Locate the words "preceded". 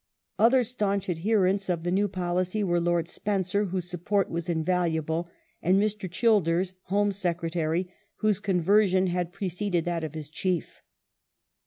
9.31-9.85